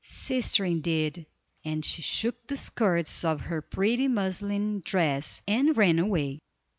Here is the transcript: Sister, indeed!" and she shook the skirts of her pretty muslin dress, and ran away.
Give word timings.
Sister, 0.03 0.65
indeed!" 0.65 1.27
and 1.63 1.85
she 1.85 2.01
shook 2.01 2.47
the 2.47 2.57
skirts 2.57 3.23
of 3.23 3.41
her 3.41 3.61
pretty 3.61 4.07
muslin 4.07 4.81
dress, 4.83 5.43
and 5.47 5.77
ran 5.77 5.99
away. 5.99 6.39